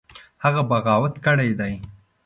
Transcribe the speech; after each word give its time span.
هغه 0.43 0.61
بغاوت 0.69 1.13
کړی 1.25 1.49
دی. 1.59 1.73